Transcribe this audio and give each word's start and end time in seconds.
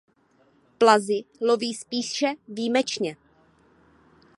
Plazy 0.79 1.23
loví 1.41 1.73
spíše 1.73 2.27
výjimečně. 2.47 3.15